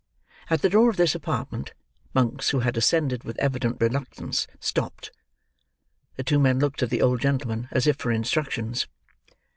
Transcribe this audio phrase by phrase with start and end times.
[0.49, 1.75] At the door of this apartment,
[2.15, 5.11] Monks, who had ascended with evident reluctance, stopped.
[6.15, 8.87] The two men looked at the old gentleman as if for instructions.